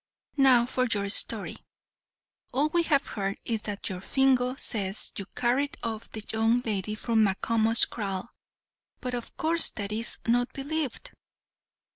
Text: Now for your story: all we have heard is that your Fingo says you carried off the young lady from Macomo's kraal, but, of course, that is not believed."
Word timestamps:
Now 0.37 0.65
for 0.65 0.85
your 0.87 1.09
story: 1.09 1.57
all 2.51 2.69
we 2.69 2.81
have 2.81 3.05
heard 3.05 3.37
is 3.45 3.61
that 3.69 3.87
your 3.87 4.01
Fingo 4.01 4.55
says 4.59 5.13
you 5.15 5.27
carried 5.35 5.77
off 5.83 6.09
the 6.09 6.23
young 6.33 6.61
lady 6.61 6.95
from 6.95 7.23
Macomo's 7.23 7.85
kraal, 7.85 8.31
but, 8.99 9.13
of 9.13 9.37
course, 9.37 9.69
that 9.69 9.91
is 9.91 10.17
not 10.25 10.53
believed." 10.53 11.11